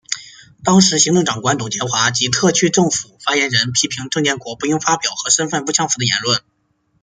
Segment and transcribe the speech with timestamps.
[0.63, 6.41] 当时行政长官董建华及特区政府发言人批评郑安国不应发表和身份不相符的言论。